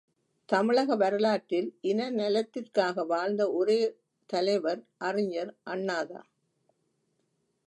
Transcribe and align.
தமிழக 0.49 0.95
வரலாற்றில் 0.95 1.77
இன 1.81 2.09
நலத்திற்காக 2.09 3.03
வாழ்ந்த 3.03 3.51
ஒரே 3.51 3.79
தலைவர் 4.29 4.81
அறிஞர் 4.97 5.55
அண்ணாதான். 5.65 6.27